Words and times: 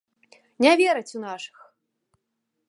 Не 0.65 0.71
вераць 0.81 1.15
у 1.19 1.21
нашых! 1.27 1.57